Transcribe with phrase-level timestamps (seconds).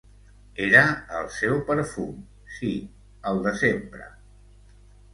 [0.67, 0.81] Era
[1.19, 2.17] el seu perfum,
[2.57, 2.73] sí,
[3.33, 4.13] el de sempre.